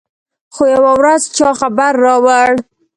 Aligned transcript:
خو 0.53 0.63
يوه 0.75 0.91
ورځ 0.99 1.21
چا 1.37 1.49
خبر 1.59 1.93
راوړ. 2.05 2.49